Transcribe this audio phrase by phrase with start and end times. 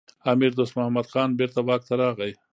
[0.31, 2.31] امیر دوست محمد خان بیرته واک ته راغی.